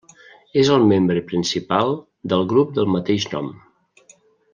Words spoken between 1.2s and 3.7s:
principal del grup del mateix nom.